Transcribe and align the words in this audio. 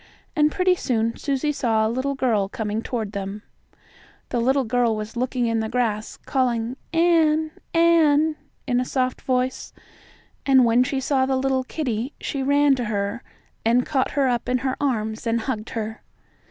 And 0.35 0.51
pretty 0.51 0.73
soon 0.73 1.15
Susie 1.15 1.51
saw 1.51 1.85
a 1.85 1.87
little 1.87 2.15
girl 2.15 2.49
coming 2.49 2.81
toward 2.81 3.11
them. 3.11 3.43
The 4.29 4.39
little 4.41 4.63
girl 4.63 4.95
was 4.95 5.15
looking 5.15 5.45
in 5.45 5.59
the 5.59 5.69
grass, 5.69 6.15
and 6.15 6.25
calling, 6.25 6.75
"Ann 6.91 7.51
Ann," 7.75 8.35
in 8.65 8.79
a 8.79 8.83
soft 8.83 9.21
voice. 9.21 9.73
And 10.43 10.65
when 10.65 10.83
she 10.83 10.99
saw 10.99 11.27
the 11.27 11.37
little 11.37 11.63
kittie 11.65 12.13
she 12.19 12.41
ran 12.41 12.73
to 12.77 12.85
her 12.85 13.21
and 13.63 13.85
caught 13.85 14.13
her 14.17 14.27
up 14.27 14.49
in 14.49 14.57
her 14.65 14.75
arms 14.81 15.27
and 15.27 15.41
hugged 15.41 15.69
her. 15.77 16.01